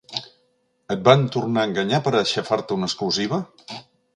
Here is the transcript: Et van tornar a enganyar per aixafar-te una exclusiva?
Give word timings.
Et 0.95 1.03
van 1.09 1.27
tornar 1.35 1.65
a 1.65 1.69
enganyar 1.71 2.01
per 2.07 2.15
aixafar-te 2.23 2.79
una 2.81 2.91
exclusiva? 2.93 3.41